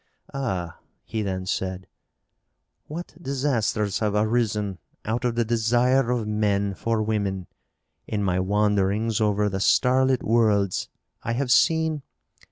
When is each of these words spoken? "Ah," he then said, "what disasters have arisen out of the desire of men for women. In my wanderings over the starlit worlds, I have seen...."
"Ah," 0.33 0.79
he 1.05 1.21
then 1.21 1.45
said, 1.45 1.85
"what 2.87 3.13
disasters 3.21 3.99
have 3.99 4.15
arisen 4.15 4.79
out 5.05 5.23
of 5.23 5.35
the 5.35 5.45
desire 5.45 6.09
of 6.09 6.27
men 6.27 6.73
for 6.73 7.03
women. 7.03 7.45
In 8.07 8.23
my 8.23 8.39
wanderings 8.39 9.21
over 9.21 9.47
the 9.47 9.59
starlit 9.59 10.23
worlds, 10.23 10.89
I 11.21 11.33
have 11.33 11.51
seen...." 11.51 12.01